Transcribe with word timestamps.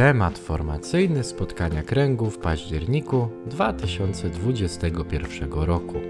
Temat 0.00 0.38
formacyjny 0.38 1.24
spotkania 1.24 1.82
kręgu 1.82 2.30
w 2.30 2.38
październiku 2.38 3.28
2021 3.46 5.52
roku. 5.52 6.00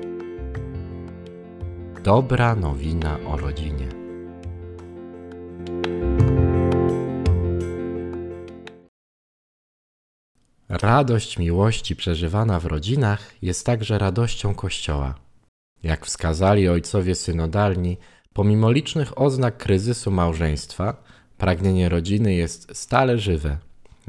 Dobra 2.04 2.54
nowina 2.54 3.18
o 3.26 3.36
rodzinie. 3.36 3.88
Radość 10.68 11.38
miłości 11.38 11.96
przeżywana 11.96 12.60
w 12.60 12.66
rodzinach 12.66 13.42
jest 13.42 13.66
także 13.66 13.98
radością 13.98 14.54
Kościoła. 14.54 15.14
Jak 15.82 16.06
wskazali 16.06 16.68
ojcowie 16.68 17.14
synodalni, 17.14 17.96
pomimo 18.32 18.70
licznych 18.70 19.20
oznak 19.20 19.56
kryzysu 19.56 20.10
małżeństwa, 20.10 21.02
pragnienie 21.38 21.88
rodziny 21.88 22.34
jest 22.34 22.76
stale 22.76 23.18
żywe, 23.18 23.58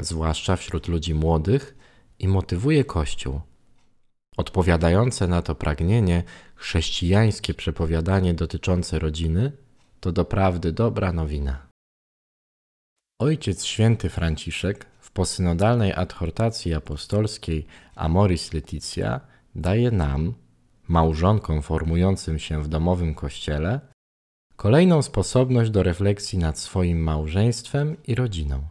zwłaszcza 0.06 0.56
wśród 0.56 0.88
ludzi 0.88 1.14
młodych 1.14 1.76
i 2.20 2.28
motywuje 2.28 2.86
Kościół. 2.86 3.42
Odpowiadające 4.38 5.28
na 5.28 5.42
to 5.42 5.56
pragnienie 5.56 6.24
chrześcijańskie 6.56 7.54
przepowiadanie 7.54 8.34
dotyczące 8.34 9.00
rodziny 9.00 9.52
to 10.00 10.12
doprawdy 10.12 10.72
dobra 10.72 11.14
nowina. 11.14 11.68
Ojciec 13.20 13.66
święty 13.66 14.10
Franciszek 14.10 14.86
w 15.00 15.12
posynodalnej 15.12 15.94
adhortacji 15.94 16.74
apostolskiej 16.74 17.66
Amoris 17.96 18.54
Leticia 18.54 19.22
daje 19.56 19.92
nam, 19.92 20.34
małżonkom 20.88 21.62
formującym 21.62 22.40
się 22.40 22.64
w 22.64 22.68
domowym 22.68 23.16
kościele, 23.16 23.80
kolejną 24.56 25.02
sposobność 25.02 25.72
do 25.72 25.84
refleksji 25.84 26.40
nad 26.40 26.60
swoim 26.60 27.04
małżeństwem 27.04 27.98
i 28.08 28.16
rodziną. 28.16 28.68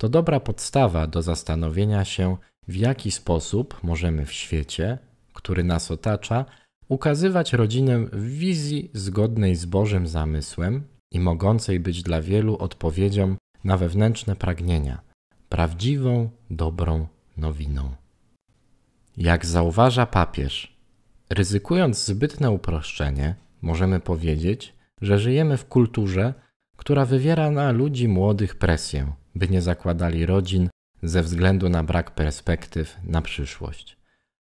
To 0.00 0.08
dobra 0.08 0.40
podstawa 0.40 1.06
do 1.06 1.22
zastanowienia 1.22 2.04
się, 2.04 2.36
w 2.68 2.76
jaki 2.76 3.10
sposób 3.10 3.80
możemy 3.82 4.26
w 4.26 4.32
świecie, 4.32 4.98
który 5.32 5.64
nas 5.64 5.90
otacza, 5.90 6.44
ukazywać 6.88 7.52
rodzinę 7.52 7.98
w 8.12 8.28
wizji 8.28 8.90
zgodnej 8.94 9.56
z 9.56 9.64
Bożym 9.64 10.06
zamysłem 10.06 10.84
i 11.12 11.20
mogącej 11.20 11.80
być 11.80 12.02
dla 12.02 12.22
wielu 12.22 12.56
odpowiedzią 12.56 13.36
na 13.64 13.76
wewnętrzne 13.76 14.36
pragnienia, 14.36 15.00
prawdziwą, 15.48 16.30
dobrą 16.50 17.06
nowiną. 17.36 17.90
Jak 19.16 19.46
zauważa 19.46 20.06
papież, 20.06 20.76
ryzykując 21.30 22.04
zbytne 22.04 22.50
uproszczenie, 22.50 23.34
możemy 23.62 24.00
powiedzieć, 24.00 24.74
że 25.00 25.18
żyjemy 25.18 25.56
w 25.56 25.68
kulturze, 25.68 26.34
która 26.76 27.04
wywiera 27.04 27.50
na 27.50 27.72
ludzi 27.72 28.08
młodych 28.08 28.58
presję, 28.58 29.12
by 29.38 29.48
nie 29.48 29.62
zakładali 29.62 30.26
rodzin 30.26 30.68
ze 31.02 31.22
względu 31.22 31.68
na 31.68 31.82
brak 31.82 32.14
perspektyw 32.14 32.96
na 33.04 33.22
przyszłość. 33.22 33.96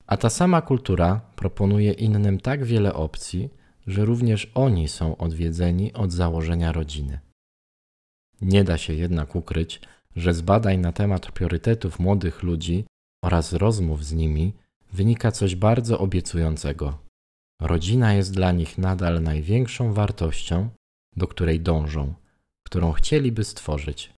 A 0.07 0.17
ta 0.17 0.29
sama 0.29 0.61
kultura 0.61 1.21
proponuje 1.35 1.91
innym 1.91 2.39
tak 2.39 2.65
wiele 2.65 2.93
opcji, 2.93 3.49
że 3.87 4.05
również 4.05 4.51
oni 4.55 4.87
są 4.87 5.17
odwiedzeni 5.17 5.93
od 5.93 6.11
założenia 6.11 6.71
rodziny. 6.71 7.19
Nie 8.41 8.63
da 8.63 8.77
się 8.77 8.93
jednak 8.93 9.35
ukryć, 9.35 9.81
że 10.15 10.33
z 10.33 10.41
badań 10.41 10.79
na 10.79 10.91
temat 10.91 11.31
priorytetów 11.31 11.99
młodych 11.99 12.43
ludzi 12.43 12.85
oraz 13.23 13.53
rozmów 13.53 14.05
z 14.05 14.13
nimi 14.13 14.53
wynika 14.93 15.31
coś 15.31 15.55
bardzo 15.55 15.99
obiecującego. 15.99 16.97
Rodzina 17.61 18.13
jest 18.13 18.33
dla 18.33 18.51
nich 18.51 18.77
nadal 18.77 19.21
największą 19.21 19.93
wartością, 19.93 20.69
do 21.15 21.27
której 21.27 21.59
dążą, 21.59 22.13
którą 22.65 22.91
chcieliby 22.91 23.43
stworzyć. 23.43 24.13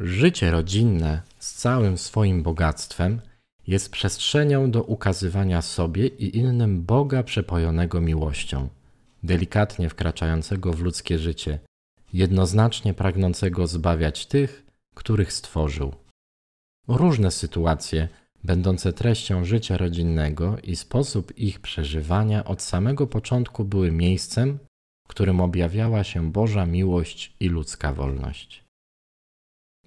Życie 0.00 0.50
rodzinne 0.50 1.22
z 1.38 1.54
całym 1.54 1.98
swoim 1.98 2.42
bogactwem 2.42 3.20
jest 3.66 3.90
przestrzenią 3.90 4.70
do 4.70 4.82
ukazywania 4.82 5.62
sobie 5.62 6.06
i 6.06 6.36
innym 6.36 6.82
Boga 6.82 7.22
przepojonego 7.22 8.00
miłością, 8.00 8.68
delikatnie 9.22 9.88
wkraczającego 9.88 10.72
w 10.72 10.80
ludzkie 10.80 11.18
życie, 11.18 11.58
jednoznacznie 12.12 12.94
pragnącego 12.94 13.66
zbawiać 13.66 14.26
tych, 14.26 14.66
których 14.94 15.32
stworzył. 15.32 15.94
Różne 16.88 17.30
sytuacje, 17.30 18.08
będące 18.44 18.92
treścią 18.92 19.44
życia 19.44 19.76
rodzinnego 19.76 20.56
i 20.62 20.76
sposób 20.76 21.38
ich 21.38 21.60
przeżywania 21.60 22.44
od 22.44 22.62
samego 22.62 23.06
początku 23.06 23.64
były 23.64 23.92
miejscem, 23.92 24.58
w 25.06 25.08
którym 25.08 25.40
objawiała 25.40 26.04
się 26.04 26.32
Boża 26.32 26.66
miłość 26.66 27.32
i 27.40 27.48
ludzka 27.48 27.92
wolność. 27.92 28.69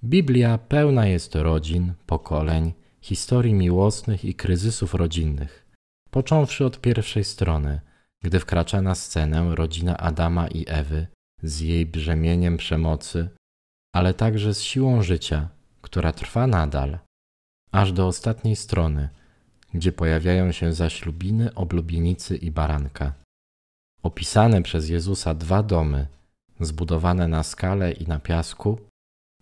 Biblia 0.06 0.58
pełna 0.58 1.08
jest 1.08 1.36
rodzin, 1.36 1.94
pokoleń, 2.06 2.74
historii 3.02 3.54
miłosnych 3.54 4.26
i 4.26 4.36
kryzysów 4.36 4.94
rodzinnych, 4.94 5.66
począwszy 6.12 6.66
od 6.66 6.82
pierwszej 6.82 7.24
strony, 7.24 7.82
gdy 8.24 8.40
wkracza 8.40 8.82
na 8.82 8.96
scenę 8.96 9.56
rodzina 9.56 9.98
Adama 9.98 10.48
i 10.48 10.66
Ewy 10.68 11.08
z 11.44 11.60
jej 11.60 11.86
brzemieniem 11.86 12.58
przemocy, 12.58 13.30
ale 13.96 14.14
także 14.14 14.54
z 14.54 14.62
siłą 14.62 15.04
życia, 15.04 15.50
która 15.82 16.14
trwa 16.14 16.48
nadal, 16.48 17.00
aż 17.72 17.92
do 17.92 18.08
ostatniej 18.08 18.56
strony, 18.56 19.10
gdzie 19.74 19.92
pojawiają 19.92 20.52
się 20.52 20.74
zaślubiny, 20.74 21.54
oblubienicy 21.54 22.38
i 22.38 22.52
baranka. 22.52 23.14
Opisane 24.02 24.62
przez 24.62 24.90
Jezusa 24.90 25.34
dwa 25.34 25.64
domy, 25.64 26.08
zbudowane 26.60 27.28
na 27.28 27.44
skale 27.44 27.92
i 27.92 28.08
na 28.08 28.20
piasku, 28.20 28.78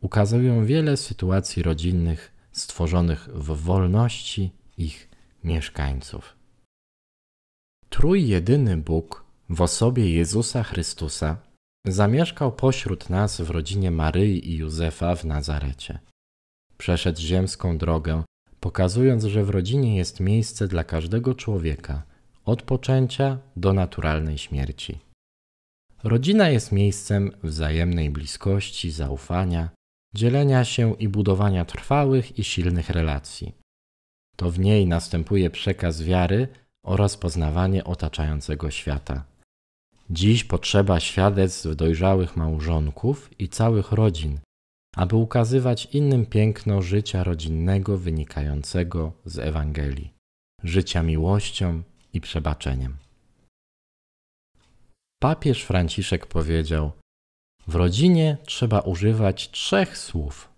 ukazują 0.01 0.65
wiele 0.65 0.97
sytuacji 0.97 1.63
rodzinnych 1.63 2.31
stworzonych 2.51 3.29
w 3.33 3.63
wolności 3.63 4.51
ich 4.77 5.09
mieszkańców. 5.43 6.35
Trójjedyny 7.89 8.77
Bóg 8.77 9.25
w 9.49 9.61
osobie 9.61 10.13
Jezusa 10.13 10.63
Chrystusa 10.63 11.37
zamieszkał 11.87 12.51
pośród 12.51 13.09
nas 13.09 13.41
w 13.41 13.49
rodzinie 13.49 13.91
Maryi 13.91 14.49
i 14.49 14.57
Józefa 14.57 15.15
w 15.15 15.25
Nazarecie. 15.25 15.99
Przeszedł 16.77 17.19
ziemską 17.19 17.77
drogę, 17.77 18.23
pokazując, 18.59 19.23
że 19.23 19.43
w 19.43 19.49
rodzinie 19.49 19.97
jest 19.97 20.19
miejsce 20.19 20.67
dla 20.67 20.83
każdego 20.83 21.35
człowieka, 21.35 22.03
od 22.45 22.61
poczęcia 22.61 23.37
do 23.55 23.73
naturalnej 23.73 24.37
śmierci. 24.37 24.99
Rodzina 26.03 26.49
jest 26.49 26.71
miejscem 26.71 27.31
wzajemnej 27.43 28.09
bliskości, 28.09 28.91
zaufania, 28.91 29.69
dzielenia 30.15 30.65
się 30.65 30.95
i 30.95 31.09
budowania 31.09 31.65
trwałych 31.65 32.39
i 32.39 32.43
silnych 32.43 32.89
relacji. 32.89 33.53
To 34.35 34.51
w 34.51 34.59
niej 34.59 34.87
następuje 34.87 35.49
przekaz 35.49 36.03
wiary 36.03 36.47
oraz 36.85 37.17
poznawanie 37.17 37.83
otaczającego 37.83 38.71
świata. 38.71 39.23
Dziś 40.09 40.43
potrzeba 40.43 40.99
świadectw 40.99 41.75
dojrzałych 41.75 42.37
małżonków 42.37 43.39
i 43.39 43.49
całych 43.49 43.91
rodzin, 43.91 44.39
aby 44.95 45.15
ukazywać 45.15 45.85
innym 45.85 46.25
piękno 46.25 46.81
życia 46.81 47.23
rodzinnego 47.23 47.97
wynikającego 47.97 49.13
z 49.25 49.39
Ewangelii, 49.39 50.13
życia 50.63 51.03
miłością 51.03 51.83
i 52.13 52.21
przebaczeniem. 52.21 52.97
Papież 55.21 55.63
Franciszek 55.63 56.27
powiedział: 56.27 56.91
w 57.67 57.75
rodzinie 57.75 58.37
trzeba 58.45 58.79
używać 58.79 59.51
trzech 59.51 59.97
słów: 59.97 60.49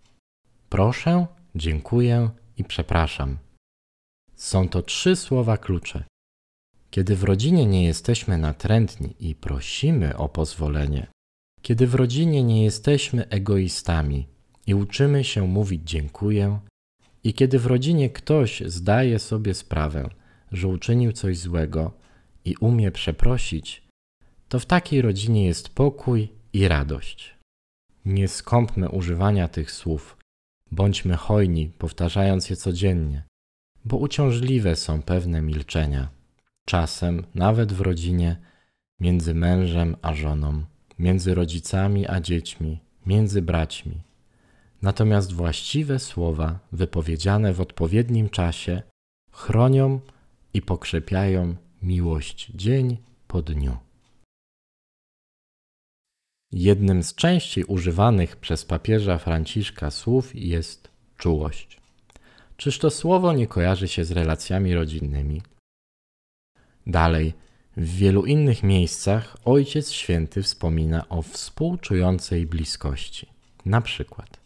proszę, 0.70 1.28
dziękuję 1.56 2.30
i 2.58 2.64
przepraszam. 2.64 3.38
Są 4.36 4.70
to 4.70 4.82
trzy 4.82 5.16
słowa 5.16 5.58
klucze. 5.58 6.04
Kiedy 6.92 7.16
w 7.16 7.24
rodzinie 7.24 7.66
nie 7.66 7.86
jesteśmy 7.86 8.38
natrętni 8.38 9.16
i 9.20 9.36
prosimy 9.36 10.18
o 10.18 10.30
pozwolenie, 10.30 11.08
kiedy 11.62 11.88
w 11.88 11.96
rodzinie 11.96 12.44
nie 12.44 12.64
jesteśmy 12.64 13.30
egoistami 13.30 14.28
i 14.68 14.76
uczymy 14.76 15.24
się 15.24 15.48
mówić 15.48 15.82
dziękuję, 15.86 16.60
i 17.24 17.34
kiedy 17.34 17.60
w 17.60 17.66
rodzinie 17.66 18.10
ktoś 18.10 18.64
zdaje 18.66 19.20
sobie 19.20 19.54
sprawę, 19.54 20.10
że 20.52 20.68
uczynił 20.68 21.12
coś 21.12 21.38
złego 21.38 21.92
i 22.46 22.56
umie 22.56 22.92
przeprosić, 22.92 23.84
to 24.50 24.60
w 24.60 24.66
takiej 24.66 25.02
rodzinie 25.02 25.46
jest 25.46 25.70
pokój 25.70 26.30
i 26.54 26.68
radość. 26.68 27.36
Nie 28.06 28.28
skąpmy 28.28 28.90
używania 28.90 29.48
tych 29.48 29.72
słów, 29.72 30.18
bądźmy 30.72 31.16
hojni, 31.16 31.72
powtarzając 31.78 32.50
je 32.50 32.56
codziennie, 32.56 33.24
bo 33.86 33.98
uciążliwe 33.98 34.76
są 34.76 35.02
pewne 35.02 35.42
milczenia, 35.42 36.10
czasem 36.66 37.24
nawet 37.36 37.74
w 37.74 37.82
rodzinie, 37.82 38.42
między 39.00 39.34
mężem 39.34 39.96
a 40.02 40.14
żoną, 40.14 40.66
między 41.00 41.36
rodzicami 41.36 42.08
a 42.08 42.22
dziećmi, 42.22 42.80
między 43.06 43.42
braćmi. 43.42 44.02
Natomiast 44.82 45.34
właściwe 45.34 46.00
słowa, 46.00 46.60
wypowiedziane 46.72 47.54
w 47.54 47.62
odpowiednim 47.62 48.30
czasie, 48.30 48.82
chronią 49.32 50.00
i 50.54 50.62
pokrzepiają 50.62 51.56
miłość 51.82 52.52
dzień 52.56 52.98
po 53.28 53.42
dniu. 53.42 53.78
Jednym 56.54 57.04
z 57.04 57.16
częściej 57.16 57.64
używanych 57.64 58.36
przez 58.36 58.66
papieża 58.66 59.18
Franciszka 59.18 59.92
słów 59.92 60.36
jest 60.36 60.90
czułość. 61.18 61.78
Czyż 62.58 62.80
to 62.80 62.90
słowo 62.90 63.34
nie 63.34 63.48
kojarzy 63.48 63.88
się 63.88 64.06
z 64.06 64.12
relacjami 64.12 64.74
rodzinnymi? 64.74 65.42
Dalej, 66.88 67.34
w 67.78 67.96
wielu 67.96 68.26
innych 68.26 68.64
miejscach 68.64 69.38
Ojciec 69.46 69.92
Święty 69.92 70.44
wspomina 70.44 71.10
o 71.10 71.22
współczującej 71.22 72.46
bliskości. 72.46 73.28
Na 73.66 73.82
przykład, 73.82 74.40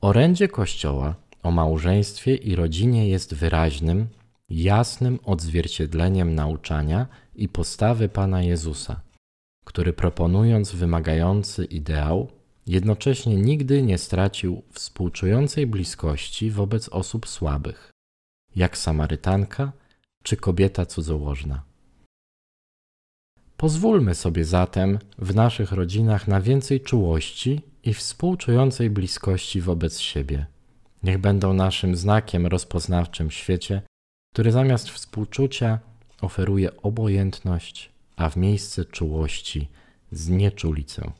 orędzie 0.00 0.48
Kościoła 0.48 1.14
o 1.42 1.50
małżeństwie 1.50 2.34
i 2.34 2.56
rodzinie 2.56 3.08
jest 3.08 3.34
wyraźnym, 3.34 4.08
jasnym 4.50 5.18
odzwierciedleniem 5.24 6.34
nauczania 6.34 7.06
i 7.36 7.48
postawy 7.48 8.08
Pana 8.08 8.42
Jezusa, 8.42 9.00
który 9.64 9.92
proponując 9.92 10.72
wymagający 10.72 11.64
ideał, 11.64 12.30
jednocześnie 12.66 13.36
nigdy 13.36 13.82
nie 13.82 13.98
stracił 13.98 14.62
współczującej 14.72 15.66
bliskości 15.66 16.50
wobec 16.50 16.88
osób 16.88 17.28
słabych, 17.28 17.90
jak 18.56 18.78
Samarytanka 18.78 19.72
czy 20.22 20.36
kobieta 20.36 20.86
cudzołożna. 20.86 21.62
Pozwólmy 23.56 24.14
sobie 24.14 24.44
zatem 24.44 24.98
w 25.18 25.34
naszych 25.34 25.72
rodzinach 25.72 26.28
na 26.28 26.40
więcej 26.40 26.80
czułości 26.80 27.60
i 27.84 27.94
współczującej 27.94 28.90
bliskości 28.90 29.60
wobec 29.60 29.98
siebie. 29.98 30.46
Niech 31.02 31.18
będą 31.18 31.52
naszym 31.54 31.96
znakiem 31.96 32.46
rozpoznawczym 32.46 33.30
w 33.30 33.34
świecie, 33.34 33.82
który 34.34 34.52
zamiast 34.52 34.90
współczucia 34.90 35.78
oferuje 36.20 36.82
obojętność, 36.82 37.91
a 38.22 38.28
w 38.28 38.36
miejsce 38.36 38.84
czułości 38.84 39.68
znieczulicę. 40.12 41.10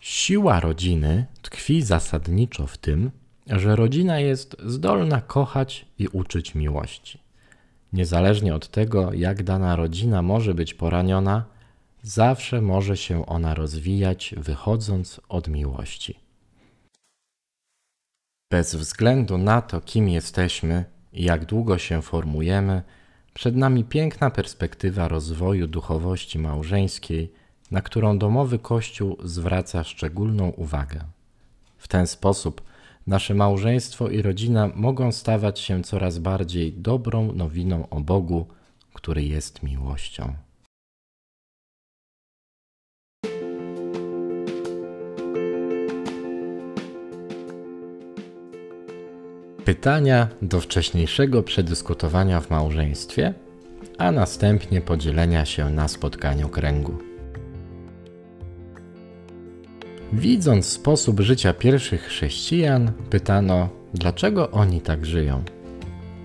Siła 0.00 0.60
rodziny 0.60 1.26
tkwi 1.42 1.82
zasadniczo 1.82 2.66
w 2.66 2.78
tym, 2.78 3.10
że 3.46 3.76
rodzina 3.76 4.20
jest 4.20 4.56
zdolna 4.64 5.20
kochać 5.20 5.86
i 5.98 6.08
uczyć 6.08 6.54
miłości. 6.54 7.18
Niezależnie 7.92 8.54
od 8.54 8.68
tego, 8.68 9.12
jak 9.12 9.42
dana 9.42 9.76
rodzina 9.76 10.22
może 10.22 10.54
być 10.54 10.74
poraniona, 10.74 11.44
zawsze 12.02 12.60
może 12.60 12.96
się 12.96 13.26
ona 13.26 13.54
rozwijać, 13.54 14.34
wychodząc 14.36 15.20
od 15.28 15.48
miłości. 15.48 16.20
Bez 18.50 18.74
względu 18.74 19.38
na 19.38 19.62
to, 19.62 19.80
kim 19.80 20.08
jesteśmy 20.08 20.84
i 21.12 21.24
jak 21.24 21.44
długo 21.44 21.78
się 21.78 22.02
formujemy, 22.02 22.82
przed 23.36 23.56
nami 23.56 23.84
piękna 23.84 24.30
perspektywa 24.30 25.08
rozwoju 25.08 25.66
duchowości 25.66 26.38
małżeńskiej, 26.38 27.32
na 27.70 27.82
którą 27.82 28.18
domowy 28.18 28.58
Kościół 28.58 29.16
zwraca 29.24 29.84
szczególną 29.84 30.48
uwagę. 30.48 31.00
W 31.78 31.88
ten 31.88 32.06
sposób 32.06 32.62
nasze 33.06 33.34
małżeństwo 33.34 34.08
i 34.08 34.22
rodzina 34.22 34.70
mogą 34.74 35.12
stawać 35.12 35.60
się 35.60 35.82
coraz 35.82 36.18
bardziej 36.18 36.72
dobrą 36.72 37.32
nowiną 37.32 37.88
o 37.88 38.00
Bogu, 38.00 38.46
który 38.92 39.24
jest 39.24 39.62
miłością. 39.62 40.45
Pytania 49.66 50.28
do 50.42 50.60
wcześniejszego 50.60 51.42
przedyskutowania 51.42 52.40
w 52.40 52.50
małżeństwie, 52.50 53.34
a 53.98 54.12
następnie 54.12 54.80
podzielenia 54.80 55.44
się 55.44 55.70
na 55.70 55.88
spotkaniu 55.88 56.48
kręgu. 56.48 56.98
Widząc 60.12 60.66
sposób 60.66 61.20
życia 61.20 61.52
pierwszych 61.52 62.02
chrześcijan, 62.02 62.92
pytano, 63.10 63.68
dlaczego 63.94 64.50
oni 64.50 64.80
tak 64.80 65.06
żyją. 65.06 65.42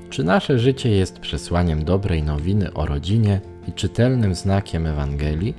Czy 0.10 0.24
nasze 0.24 0.60
życie 0.60 0.90
jest 0.90 1.20
przesłaniem 1.20 1.84
dobrej 1.84 2.24
nowiny 2.24 2.74
o 2.74 2.86
rodzinie 2.86 3.42
i 3.68 3.74
czytelnym 3.74 4.36
znakiem 4.36 4.88
Ewangelii? 4.88 5.56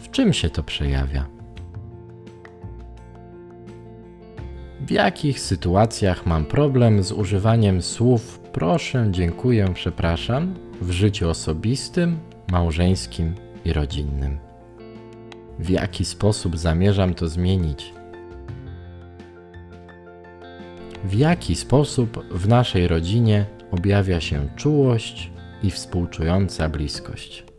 W 0.00 0.10
czym 0.10 0.32
się 0.32 0.50
to 0.50 0.62
przejawia? 0.62 1.33
W 4.86 4.90
jakich 4.90 5.40
sytuacjach 5.40 6.26
mam 6.26 6.44
problem 6.44 7.02
z 7.02 7.12
używaniem 7.12 7.82
słów 7.82 8.38
proszę, 8.52 9.06
dziękuję, 9.10 9.68
przepraszam 9.74 10.54
w 10.80 10.90
życiu 10.90 11.28
osobistym, 11.28 12.18
małżeńskim 12.50 13.34
i 13.64 13.72
rodzinnym? 13.72 14.38
W 15.58 15.68
jaki 15.68 16.04
sposób 16.04 16.58
zamierzam 16.58 17.14
to 17.14 17.28
zmienić? 17.28 17.92
W 21.04 21.14
jaki 21.14 21.54
sposób 21.54 22.24
w 22.30 22.48
naszej 22.48 22.88
rodzinie 22.88 23.46
objawia 23.70 24.20
się 24.20 24.48
czułość 24.56 25.30
i 25.62 25.70
współczująca 25.70 26.68
bliskość? 26.68 27.53